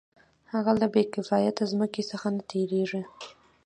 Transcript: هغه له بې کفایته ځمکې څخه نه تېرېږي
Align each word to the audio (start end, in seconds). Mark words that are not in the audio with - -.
هغه 0.53 0.71
له 0.81 0.87
بې 0.93 1.03
کفایته 1.13 1.63
ځمکې 1.71 2.01
څخه 2.11 2.27
نه 2.35 2.41
تېرېږي 2.51 3.01